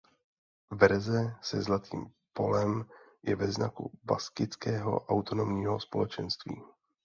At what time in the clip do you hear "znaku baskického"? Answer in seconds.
3.51-4.97